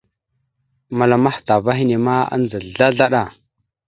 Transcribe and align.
Məlam 0.97 1.25
atah 1.29 1.57
ava 1.59 1.71
henne 1.79 1.97
ma, 2.05 2.15
adza 2.33 2.59
slaslaɗa. 2.65 3.23